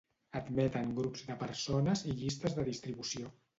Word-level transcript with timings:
Admeten 0.37 0.89
grups 1.01 1.27
de 1.27 1.37
persones 1.43 2.03
i 2.09 2.17
llistes 2.25 2.59
de 2.59 2.69
distribució. 2.73 3.33